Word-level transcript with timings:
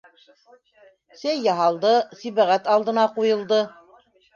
Сәй 1.21 1.37
яһалды, 1.49 1.95
Сибәғәт 2.25 2.75
алдына 2.79 3.09
ҡуйылды. 3.21 3.67